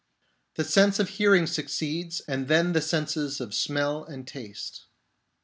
[0.55, 4.87] The sense of hearing succeeds, and then the senses of smell and taste.